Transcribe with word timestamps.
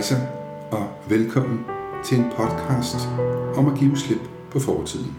Hejsa 0.00 0.26
og 0.70 1.04
velkommen 1.08 1.64
til 2.04 2.18
en 2.18 2.24
podcast 2.36 2.96
om 3.56 3.72
at 3.72 3.78
give 3.78 3.96
slip 3.98 4.20
på 4.50 4.60
fortiden. 4.60 5.14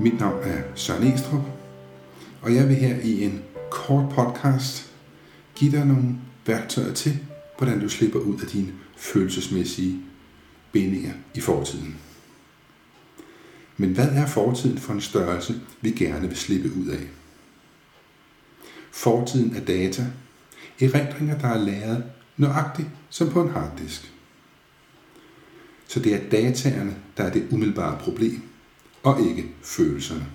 Mit 0.00 0.20
navn 0.20 0.42
er 0.42 0.62
Søren 0.74 1.02
Estrup, 1.02 1.40
og 2.42 2.54
jeg 2.54 2.68
vil 2.68 2.76
her 2.76 2.96
i 3.02 3.24
en 3.24 3.42
kort 3.70 4.14
podcast 4.14 4.92
give 5.54 5.72
dig 5.72 5.86
nogle 5.86 6.14
værktøjer 6.46 6.92
til, 6.92 7.18
hvordan 7.58 7.80
du 7.80 7.88
slipper 7.88 8.18
ud 8.18 8.40
af 8.40 8.46
dine 8.46 8.72
følelsesmæssige 8.96 10.00
bindinger 10.72 11.12
i 11.34 11.40
fortiden. 11.40 11.96
Men 13.76 13.92
hvad 13.92 14.08
er 14.08 14.26
fortiden 14.26 14.78
for 14.78 14.92
en 14.92 15.00
størrelse, 15.00 15.60
vi 15.80 15.90
gerne 15.90 16.28
vil 16.28 16.36
slippe 16.36 16.70
ud 16.80 16.86
af? 16.86 17.08
Fortiden 18.90 19.56
er 19.56 19.60
data, 19.60 20.06
erindringer, 20.80 21.38
der 21.38 21.48
er 21.48 21.58
lavet 21.58 22.04
nøjagtigt 22.36 22.88
som 23.10 23.30
på 23.30 23.42
en 23.42 23.50
harddisk. 23.50 24.12
Så 25.88 26.00
det 26.00 26.14
er 26.14 26.30
dataerne, 26.30 26.96
der 27.16 27.24
er 27.24 27.32
det 27.32 27.48
umiddelbare 27.50 27.98
problem, 27.98 28.42
og 29.02 29.28
ikke 29.28 29.48
følelserne. 29.62 30.26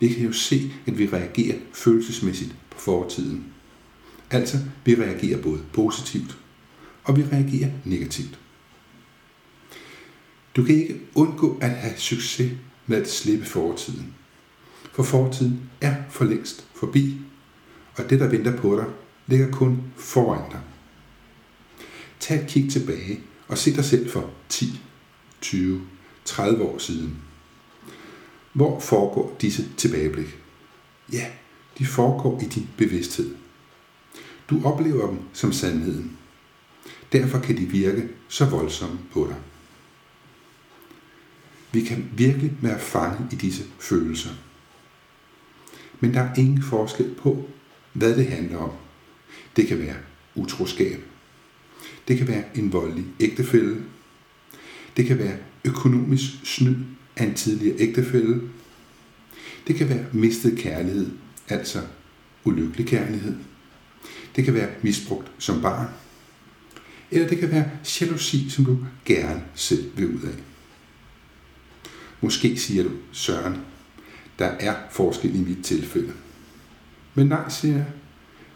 Vi 0.00 0.08
kan 0.08 0.26
jo 0.26 0.32
se, 0.32 0.72
at 0.86 0.98
vi 0.98 1.08
reagerer 1.12 1.58
følelsesmæssigt 1.72 2.54
på 2.70 2.78
fortiden. 2.78 3.44
Altså, 4.30 4.58
vi 4.84 4.94
reagerer 4.94 5.42
både 5.42 5.60
positivt, 5.72 6.38
og 7.04 7.16
vi 7.16 7.24
reagerer 7.32 7.70
negativt. 7.84 8.38
Du 10.56 10.64
kan 10.64 10.74
ikke 10.74 11.00
undgå 11.14 11.58
at 11.60 11.70
have 11.70 11.96
succes 11.96 12.52
med 12.86 13.00
at 13.00 13.10
slippe 13.10 13.46
fortiden. 13.46 14.14
For 14.92 15.02
fortiden 15.02 15.70
er 15.80 15.94
for 16.10 16.24
længst 16.24 16.66
forbi, 16.74 17.20
og 17.96 18.10
det, 18.10 18.20
der 18.20 18.28
venter 18.28 18.56
på 18.56 18.76
dig, 18.76 18.84
ligger 19.28 19.50
kun 19.50 19.82
foran 19.96 20.50
dig. 20.50 20.60
Tag 22.20 22.42
et 22.42 22.48
kig 22.48 22.70
tilbage 22.70 23.20
og 23.48 23.58
se 23.58 23.76
dig 23.76 23.84
selv 23.84 24.10
for 24.10 24.30
10, 24.48 24.80
20, 25.40 25.86
30 26.24 26.62
år 26.62 26.78
siden. 26.78 27.16
Hvor 28.52 28.80
foregår 28.80 29.36
disse 29.40 29.68
tilbageblik? 29.76 30.38
Ja, 31.12 31.26
de 31.78 31.86
foregår 31.86 32.40
i 32.40 32.44
din 32.44 32.68
bevidsthed. 32.76 33.34
Du 34.50 34.60
oplever 34.64 35.06
dem 35.06 35.18
som 35.32 35.52
sandheden. 35.52 36.16
Derfor 37.12 37.38
kan 37.38 37.56
de 37.56 37.66
virke 37.66 38.08
så 38.28 38.44
voldsomme 38.44 38.98
på 39.12 39.26
dig. 39.28 39.36
Vi 41.72 41.84
kan 41.84 42.10
virkelig 42.16 42.52
være 42.60 42.78
fanget 42.78 43.32
i 43.32 43.36
disse 43.36 43.64
følelser. 43.78 44.30
Men 46.00 46.14
der 46.14 46.20
er 46.20 46.34
ingen 46.34 46.62
forskel 46.62 47.14
på, 47.14 47.48
hvad 47.92 48.16
det 48.16 48.26
handler 48.26 48.58
om. 48.58 48.70
Det 49.56 49.66
kan 49.66 49.78
være 49.78 49.96
utroskab. 50.34 51.04
Det 52.08 52.18
kan 52.18 52.28
være 52.28 52.44
en 52.54 52.72
voldelig 52.72 53.04
ægtefælde. 53.20 53.82
Det 54.96 55.06
kan 55.06 55.18
være 55.18 55.36
økonomisk 55.64 56.24
snyd 56.44 56.76
af 57.16 57.24
en 57.24 57.34
tidligere 57.34 57.76
ægtefælde. 57.78 58.40
Det 59.66 59.76
kan 59.76 59.88
være 59.88 60.06
mistet 60.12 60.58
kærlighed, 60.58 61.10
altså 61.48 61.82
ulykkelig 62.44 62.86
kærlighed. 62.86 63.36
Det 64.36 64.44
kan 64.44 64.54
være 64.54 64.70
misbrugt 64.82 65.30
som 65.38 65.62
barn. 65.62 65.88
Eller 67.10 67.28
det 67.28 67.38
kan 67.38 67.50
være 67.50 67.70
jalousi, 68.00 68.50
som 68.50 68.64
du 68.64 68.78
gerne 69.04 69.44
selv 69.54 69.90
vil 69.96 70.14
ud 70.14 70.22
af. 70.22 70.34
Måske 72.20 72.56
siger 72.56 72.82
du, 72.82 72.90
Søren, 73.12 73.56
der 74.38 74.46
er 74.46 74.74
forskel 74.90 75.34
i 75.34 75.38
mit 75.38 75.64
tilfælde. 75.64 76.12
Men 77.14 77.26
nej, 77.26 77.48
siger 77.48 77.74
jeg, 77.74 77.86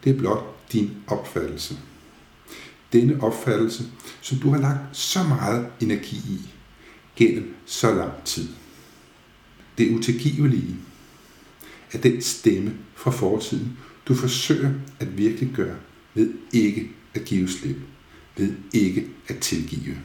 det 0.04 0.12
er 0.12 0.18
blot 0.18 0.51
din 0.72 0.91
opfattelse. 1.06 1.78
Denne 2.93 3.22
opfattelse, 3.22 3.84
som 4.21 4.38
du 4.38 4.50
har 4.50 4.60
lagt 4.60 4.97
så 4.97 5.22
meget 5.22 5.66
energi 5.81 6.16
i 6.16 6.41
gennem 7.16 7.55
så 7.66 7.94
lang 7.94 8.25
tid. 8.25 8.49
Det 9.78 9.91
utilgivelige 9.91 10.77
er 11.93 11.99
den 11.99 12.22
stemme 12.22 12.75
fra 12.94 13.10
fortiden, 13.10 13.78
du 14.09 14.15
forsøger 14.15 14.71
at 15.00 15.19
virkelig 15.19 15.50
gøre 15.55 15.77
ved 16.15 16.33
ikke 16.53 16.91
at 17.15 17.25
give 17.25 17.49
slip, 17.49 17.77
ved 18.37 18.53
ikke 18.72 19.09
at 19.28 19.39
tilgive. 19.39 19.97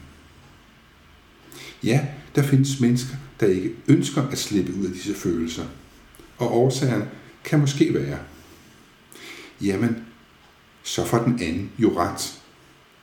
Ja, 1.84 2.06
der 2.34 2.42
findes 2.42 2.80
mennesker, 2.80 3.16
der 3.40 3.46
ikke 3.46 3.74
ønsker 3.88 4.22
at 4.22 4.38
slippe 4.38 4.74
ud 4.74 4.86
af 4.86 4.92
disse 4.92 5.14
følelser. 5.14 5.64
Og 6.38 6.56
årsagen 6.56 7.02
kan 7.44 7.60
måske 7.60 7.94
være, 7.94 8.18
jamen, 9.60 9.96
så 10.82 11.04
får 11.04 11.18
den 11.18 11.42
anden 11.42 11.72
jo 11.78 12.00
ret. 12.00 12.42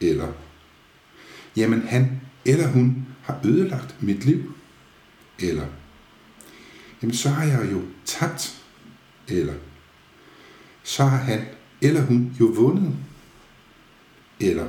Eller, 0.01 0.33
jamen 1.55 1.81
han 1.81 2.21
eller 2.45 2.67
hun 2.67 3.07
har 3.23 3.39
ødelagt 3.45 3.95
mit 4.03 4.25
liv. 4.25 4.53
Eller, 5.39 5.67
jamen 7.01 7.15
så 7.15 7.29
har 7.29 7.43
jeg 7.43 7.71
jo 7.71 7.81
tabt. 8.05 8.63
Eller, 9.27 9.53
så 10.83 11.03
har 11.03 11.17
han 11.17 11.45
eller 11.81 12.01
hun 12.01 12.35
jo 12.39 12.45
vundet. 12.45 12.95
Eller, 14.39 14.67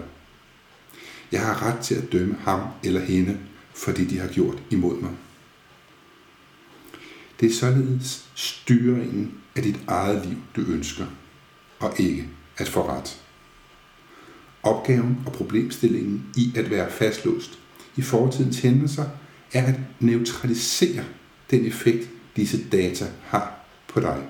jeg 1.32 1.46
har 1.46 1.62
ret 1.62 1.80
til 1.80 1.94
at 1.94 2.12
dømme 2.12 2.36
ham 2.40 2.60
eller 2.84 3.00
hende 3.00 3.40
for 3.74 3.92
det, 3.92 4.10
de 4.10 4.18
har 4.18 4.28
gjort 4.28 4.62
imod 4.70 5.00
mig. 5.00 5.10
Det 7.40 7.50
er 7.50 7.54
således 7.54 8.28
styringen 8.34 9.34
af 9.56 9.62
dit 9.62 9.80
eget 9.86 10.26
liv, 10.26 10.38
du 10.56 10.60
ønsker, 10.60 11.06
og 11.78 12.00
ikke 12.00 12.28
at 12.56 12.68
få 12.68 12.88
ret. 12.88 13.20
Opgaven 14.62 15.18
og 15.26 15.32
problemstillingen 15.32 16.26
i 16.36 16.52
at 16.56 16.70
være 16.70 16.90
fastlåst 16.90 17.58
i 17.96 18.02
fortidens 18.02 18.60
hændelser 18.60 19.04
er 19.52 19.66
at 19.66 19.74
neutralisere 20.00 21.04
den 21.50 21.66
effekt, 21.66 22.08
disse 22.36 22.68
data 22.72 23.06
har 23.22 23.64
på 23.88 24.00
dig. 24.00 24.26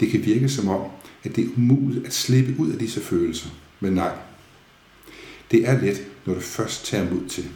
Det 0.00 0.10
kan 0.10 0.24
virke 0.24 0.48
som 0.48 0.68
om, 0.68 0.90
at 1.24 1.36
det 1.36 1.44
er 1.44 1.48
umuligt 1.56 2.06
at 2.06 2.14
slippe 2.14 2.54
ud 2.58 2.72
af 2.72 2.78
disse 2.78 3.00
følelser, 3.00 3.48
men 3.80 3.92
nej. 3.92 4.16
Det 5.50 5.68
er 5.68 5.80
let, 5.80 6.06
når 6.26 6.34
du 6.34 6.40
først 6.40 6.86
tager 6.86 7.10
mod 7.10 7.28
til. 7.28 7.48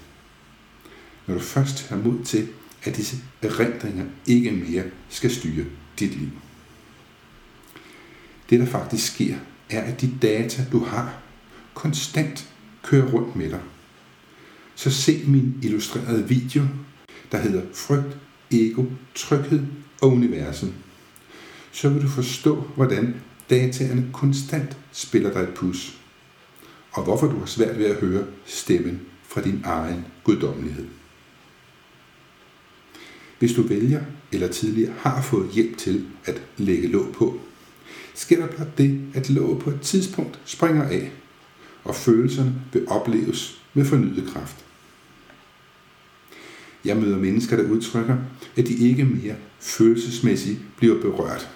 Når 1.27 1.35
du 1.35 1.41
først 1.41 1.77
tager 1.77 2.03
mod 2.03 2.25
til, 2.25 2.49
at 2.83 2.97
disse 2.97 3.17
erindringer 3.43 4.05
ikke 4.27 4.51
mere 4.51 4.85
skal 5.09 5.31
styre 5.31 5.65
dit 5.99 6.15
liv. 6.17 6.29
Det, 8.53 8.61
der 8.61 8.67
faktisk 8.67 9.15
sker, 9.15 9.37
er, 9.71 9.81
at 9.81 10.01
de 10.01 10.15
data, 10.23 10.65
du 10.73 10.85
har, 10.85 11.15
konstant 11.75 12.49
kører 12.83 13.13
rundt 13.13 13.37
med 13.37 13.51
dig. 13.51 13.61
Så 14.75 14.91
se 14.91 15.25
min 15.27 15.59
illustrerede 15.63 16.29
video, 16.29 16.63
der 17.33 17.39
hedder 17.39 17.63
Frygt, 17.75 18.19
Ego, 18.51 18.85
Tryghed 19.15 19.61
og 20.03 20.13
Universet. 20.13 20.75
Så 21.71 21.89
vil 21.89 22.03
du 22.03 22.09
forstå, 22.09 22.65
hvordan 22.77 23.15
dataerne 23.51 24.09
konstant 24.13 24.77
spiller 24.93 25.33
dig 25.33 25.41
et 25.41 25.55
pus, 25.55 25.99
og 26.93 27.05
hvorfor 27.05 27.27
du 27.27 27.39
har 27.39 27.47
svært 27.47 27.79
ved 27.79 27.87
at 27.87 27.97
høre 27.97 28.25
stemmen 28.45 29.01
fra 29.23 29.41
din 29.41 29.63
egen 29.65 30.05
guddommelighed. 30.25 30.87
Hvis 33.39 33.53
du 33.53 33.63
vælger 33.63 34.03
eller 34.33 34.49
tidligere 34.49 34.93
har 34.99 35.23
fået 35.23 35.51
hjælp 35.53 35.77
til 35.77 36.07
at 36.25 36.43
lægge 36.57 36.89
låg 36.89 37.13
på, 37.13 37.41
sker 38.15 38.47
der 38.47 38.47
blot 38.47 38.79
det, 38.79 39.01
at 39.15 39.31
låget 39.31 39.63
på 39.63 39.71
et 39.71 39.81
tidspunkt 39.81 40.41
springer 40.45 40.83
af, 40.83 41.11
og 41.85 41.95
følelserne 41.95 42.55
vil 42.73 42.89
opleves 42.89 43.63
med 43.75 43.85
fornyet 43.85 44.31
kraft. 44.33 44.65
Jeg 46.85 46.97
møder 46.97 47.19
mennesker, 47.19 47.57
der 47.57 47.71
udtrykker, 47.71 48.17
at 48.57 48.67
de 48.67 48.75
ikke 48.75 49.05
mere 49.05 49.35
følelsesmæssigt 49.61 50.59
bliver 50.77 51.01
berørt. 51.01 51.51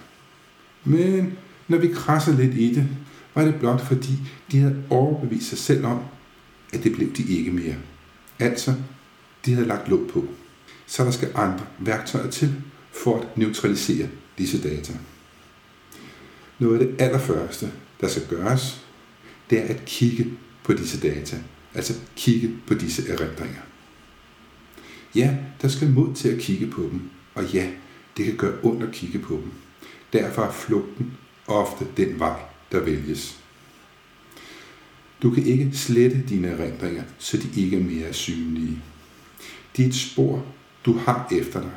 Men 0.84 1.32
når 1.68 1.78
vi 1.78 1.88
krasser 1.88 2.36
lidt 2.36 2.54
i 2.54 2.74
det, 2.74 2.88
var 3.34 3.44
det 3.44 3.54
blot 3.54 3.80
fordi, 3.80 4.12
de 4.52 4.58
havde 4.58 4.82
overbevist 4.90 5.48
sig 5.48 5.58
selv 5.58 5.86
om, 5.86 6.00
at 6.72 6.84
det 6.84 6.92
blev 6.92 7.12
de 7.12 7.22
ikke 7.22 7.50
mere. 7.50 7.74
Altså, 8.38 8.74
de 9.46 9.54
havde 9.54 9.68
lagt 9.68 9.88
låg 9.88 10.10
på. 10.12 10.24
Så 10.86 11.04
der 11.04 11.10
skal 11.10 11.32
andre 11.34 11.66
værktøjer 11.78 12.30
til 12.30 12.54
for 13.02 13.20
at 13.20 13.36
neutralisere 13.36 14.08
disse 14.38 14.62
data. 14.62 14.92
Noget 16.58 16.80
af 16.80 16.86
det 16.86 17.00
allerførste, 17.00 17.72
der 18.00 18.08
skal 18.08 18.26
gøres, 18.28 18.86
det 19.50 19.58
er 19.58 19.74
at 19.74 19.84
kigge 19.86 20.26
på 20.64 20.72
disse 20.72 21.00
data. 21.00 21.36
Altså 21.74 21.94
kigge 22.16 22.50
på 22.66 22.74
disse 22.74 23.08
erindringer. 23.08 23.60
Ja, 25.14 25.36
der 25.62 25.68
skal 25.68 25.90
mod 25.90 26.14
til 26.14 26.28
at 26.28 26.38
kigge 26.38 26.66
på 26.66 26.82
dem. 26.82 27.00
Og 27.34 27.44
ja, 27.44 27.70
det 28.16 28.24
kan 28.24 28.36
gøre 28.36 28.58
ondt 28.62 28.82
at 28.82 28.92
kigge 28.92 29.18
på 29.18 29.34
dem. 29.34 29.52
Derfor 30.12 30.42
er 30.42 30.52
flugten 30.52 31.12
ofte 31.46 31.86
den 31.96 32.18
vej, 32.18 32.40
der 32.72 32.80
vælges. 32.80 33.38
Du 35.22 35.30
kan 35.30 35.46
ikke 35.46 35.70
slette 35.72 36.22
dine 36.28 36.48
erindringer, 36.48 37.02
så 37.18 37.36
de 37.36 37.62
ikke 37.62 37.76
er 37.76 37.84
mere 37.84 38.12
synlige. 38.12 38.82
De 39.76 39.82
er 39.82 39.88
et 39.88 39.94
spor, 39.94 40.46
du 40.86 40.98
har 40.98 41.28
efter 41.32 41.60
dig. 41.60 41.72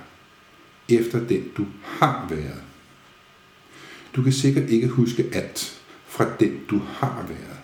Efter 0.90 1.28
den, 1.28 1.44
du 1.58 1.66
har 1.84 2.28
været. 2.30 2.62
Du 4.16 4.24
kan 4.24 4.34
sikkert 4.34 4.70
ikke 4.70 4.88
huske 4.88 5.26
alt 5.34 5.82
fra 6.08 6.36
den, 6.40 6.60
du 6.70 6.80
har 6.80 7.26
været. 7.30 7.60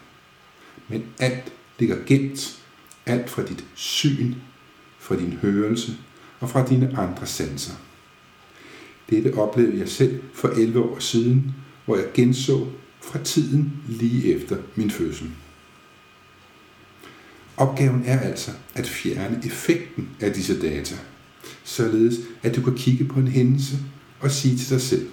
Men 0.88 1.04
alt 1.20 1.54
ligger 1.80 1.98
gemt. 2.06 2.62
Alt 3.06 3.30
fra 3.30 3.44
dit 3.44 3.66
syn, 3.76 4.34
fra 5.00 5.16
din 5.16 5.34
hørelse 5.34 5.98
og 6.40 6.50
fra 6.50 6.68
dine 6.68 6.98
andre 6.98 7.26
sanser. 7.26 7.74
Dette 9.10 9.34
oplevede 9.34 9.80
jeg 9.80 9.90
selv 9.90 10.22
for 10.34 10.48
11 10.48 10.80
år 10.80 11.00
siden, 11.00 11.56
hvor 11.86 11.96
jeg 11.96 12.06
genså 12.14 12.68
fra 13.02 13.20
tiden 13.24 13.74
lige 13.88 14.36
efter 14.36 14.58
min 14.76 14.92
fødsel. 14.92 15.32
Opgaven 17.58 18.04
er 18.06 18.20
altså 18.20 18.52
at 18.74 18.88
fjerne 18.88 19.42
effekten 19.46 20.10
af 20.20 20.34
disse 20.34 20.62
data, 20.62 20.96
således 21.64 22.16
at 22.44 22.56
du 22.56 22.62
kan 22.62 22.76
kigge 22.76 23.06
på 23.06 23.20
en 23.20 23.28
hændelse 23.28 23.78
og 24.20 24.32
sige 24.32 24.58
til 24.58 24.70
dig 24.70 24.82
selv, 24.82 25.08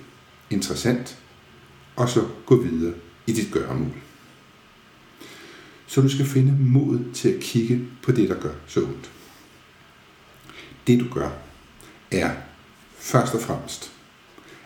interessant, 0.53 1.19
og 1.97 2.09
så 2.09 2.29
gå 2.47 2.63
videre 2.63 2.95
i 3.27 3.33
dit 3.33 3.53
gøremål. 3.53 3.93
Så 5.87 6.01
du 6.01 6.09
skal 6.09 6.27
finde 6.27 6.57
mod 6.61 7.13
til 7.15 7.29
at 7.29 7.41
kigge 7.41 7.87
på 8.03 8.13
det, 8.13 8.29
der 8.29 8.41
gør 8.41 8.55
så 8.67 8.81
ondt. 8.81 9.11
Det 10.87 11.01
du 11.01 11.15
gør, 11.15 11.31
er 12.11 12.35
først 12.97 13.35
og 13.35 13.41
fremmest 13.41 13.93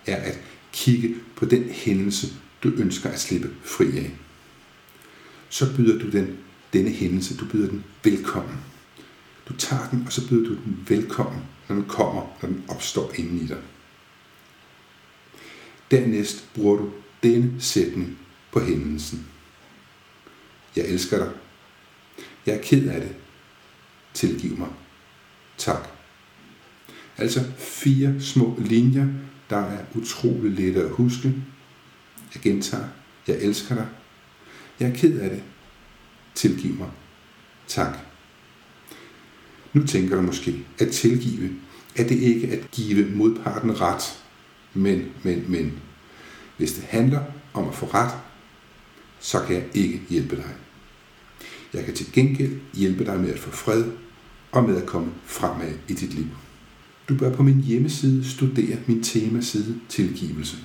er 0.06 0.16
at 0.16 0.40
kigge 0.72 1.14
på 1.36 1.44
den 1.44 1.64
hændelse, 1.70 2.26
du 2.62 2.68
ønsker 2.68 3.10
at 3.10 3.20
slippe 3.20 3.50
fri 3.64 3.98
af. 3.98 4.10
Så 5.48 5.76
byder 5.76 5.98
du 5.98 6.10
den 6.10 6.38
denne 6.72 6.90
hændelse, 6.90 7.36
du 7.36 7.46
byder 7.46 7.68
den 7.68 7.84
velkommen. 8.04 8.56
Du 9.48 9.56
tager 9.56 9.88
den, 9.90 10.02
og 10.06 10.12
så 10.12 10.28
byder 10.28 10.48
du 10.48 10.54
den 10.54 10.84
velkommen, 10.88 11.42
når 11.68 11.76
den 11.76 11.84
kommer, 11.84 12.22
når 12.42 12.48
den 12.48 12.64
opstår 12.68 13.12
inden 13.14 13.40
i 13.40 13.46
dig. 13.46 13.58
Dernæst 15.90 16.54
bruger 16.54 16.76
du 16.76 16.92
denne 17.22 17.60
sætning 17.60 18.18
på 18.52 18.60
hændelsen. 18.60 19.26
Jeg 20.76 20.84
elsker 20.84 21.18
dig. 21.18 21.30
Jeg 22.46 22.54
er 22.54 22.62
ked 22.62 22.88
af 22.88 23.00
det. 23.00 23.14
Tilgiv 24.14 24.58
mig. 24.58 24.68
Tak. 25.58 25.88
Altså 27.18 27.44
fire 27.58 28.20
små 28.20 28.56
linjer, 28.58 29.06
der 29.50 29.56
er 29.56 29.84
utrolig 29.94 30.50
lette 30.52 30.82
at 30.82 30.90
huske. 30.90 31.34
Jeg 32.34 32.42
gentager. 32.42 32.88
Jeg 33.26 33.36
elsker 33.40 33.74
dig. 33.74 33.86
Jeg 34.80 34.90
er 34.90 34.94
ked 34.94 35.18
af 35.18 35.30
det. 35.30 35.42
Tilgiv 36.34 36.74
mig. 36.74 36.90
Tak. 37.66 37.98
Nu 39.72 39.86
tænker 39.86 40.16
du 40.16 40.22
måske, 40.22 40.66
at 40.78 40.88
tilgive, 40.88 41.50
er 41.96 42.08
det 42.08 42.18
ikke 42.18 42.48
at 42.48 42.70
give 42.70 43.16
modparten 43.16 43.80
ret, 43.80 44.22
men, 44.76 45.08
men, 45.23 45.44
men. 45.49 45.73
Hvis 46.56 46.73
det 46.73 46.84
handler 46.84 47.20
om 47.55 47.69
at 47.69 47.75
få 47.75 47.87
ret, 47.87 48.14
så 49.20 49.40
kan 49.46 49.56
jeg 49.56 49.64
ikke 49.75 50.00
hjælpe 50.08 50.37
dig. 50.37 50.55
Jeg 51.75 51.84
kan 51.84 51.94
til 51.94 52.12
gengæld 52.12 52.58
hjælpe 52.75 53.05
dig 53.05 53.20
med 53.20 53.31
at 53.31 53.38
få 53.38 53.50
fred 53.50 53.84
og 54.52 54.64
med 54.64 54.76
at 54.76 54.87
komme 54.87 55.12
fremad 55.25 55.73
i 55.88 55.93
dit 55.93 56.14
liv. 56.14 56.26
Du 57.08 57.14
bør 57.14 57.32
på 57.32 57.43
min 57.43 57.61
hjemmeside 57.61 58.31
studere 58.31 58.78
min 58.87 59.02
temaside 59.02 59.81
tilgivelse. 59.88 60.56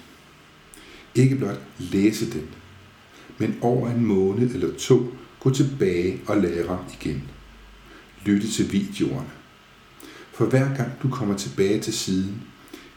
Ikke 1.16 1.36
blot 1.36 1.62
læse 1.80 2.32
den, 2.32 2.48
men 3.38 3.58
over 3.62 3.90
en 3.90 4.06
måned 4.06 4.54
eller 4.54 4.78
to 4.78 5.14
gå 5.40 5.50
tilbage 5.50 6.22
og 6.28 6.38
lære 6.38 6.86
igen. 7.02 7.24
Lytte 8.26 8.48
til 8.48 8.72
videoerne. 8.72 9.30
For 10.34 10.46
hver 10.46 10.76
gang 10.76 10.92
du 11.04 11.10
kommer 11.10 11.38
tilbage 11.38 11.80
til 11.80 11.94
siden, 11.94 12.42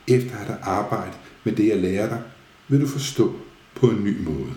efter 0.08 0.36
at 0.36 0.46
have 0.46 0.58
arbejdet 0.62 1.18
med 1.44 1.52
det, 1.52 1.68
jeg 1.68 1.76
lærer 1.76 2.08
dig, 2.08 2.22
vil 2.68 2.80
du 2.80 2.86
forstå 2.86 3.40
på 3.74 3.90
en 3.90 4.04
ny 4.04 4.20
måde. 4.20 4.52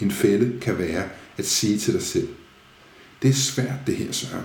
En 0.00 0.10
fælde 0.10 0.60
kan 0.60 0.78
være 0.78 1.08
at 1.36 1.46
sige 1.46 1.78
til 1.78 1.94
dig 1.94 2.02
selv, 2.02 2.28
det 3.22 3.30
er 3.30 3.34
svært 3.34 3.86
det 3.86 3.96
her, 3.96 4.12
Søren. 4.12 4.44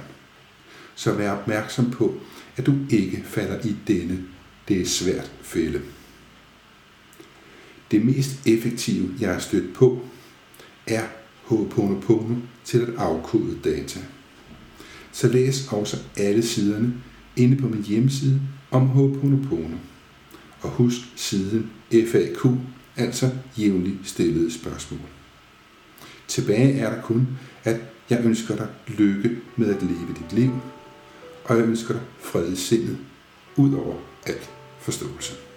Så 0.95 1.13
vær 1.13 1.31
opmærksom 1.31 1.91
på, 1.91 2.15
at 2.57 2.65
du 2.65 2.75
ikke 2.89 3.24
falder 3.25 3.65
i 3.65 3.75
denne, 3.88 4.24
det 4.68 4.81
er 4.81 4.86
svært 4.86 5.31
fælde. 5.41 5.81
Det 7.91 8.06
mest 8.06 8.47
effektive, 8.47 9.13
jeg 9.19 9.33
har 9.33 9.39
stødt 9.39 9.75
på, 9.75 10.06
er 10.88 11.03
Ho'oponopono 11.45 12.36
til 12.63 12.81
at 12.81 12.95
afkode 12.97 13.59
data. 13.63 14.00
Så 15.12 15.27
læs 15.27 15.68
også 15.71 15.97
alle 16.18 16.44
siderne 16.44 16.94
inde 17.39 17.56
på 17.62 17.68
min 17.68 17.83
hjemmeside 17.83 18.41
om 18.71 18.89
Ho'oponopono. 18.89 19.77
Og 20.62 20.69
husk 20.69 21.00
siden 21.15 21.71
FAQ, 21.91 22.51
altså 22.95 23.30
jævnligt 23.57 23.97
stillede 24.03 24.53
spørgsmål. 24.53 25.00
Tilbage 26.27 26.74
er 26.74 26.95
der 26.95 27.01
kun, 27.01 27.27
at 27.63 27.81
jeg 28.09 28.25
ønsker 28.25 28.56
dig 28.56 28.68
lykke 28.88 29.38
med 29.56 29.75
at 29.75 29.83
leve 29.83 30.15
dit 30.19 30.33
liv, 30.39 30.51
og 31.45 31.57
jeg 31.57 31.65
ønsker 31.65 31.94
dig 31.94 32.03
fred 32.19 32.51
i 32.51 32.56
sindet, 32.56 32.97
ud 33.56 33.74
over 33.74 33.95
alt 34.25 34.50
forståelse. 34.80 35.49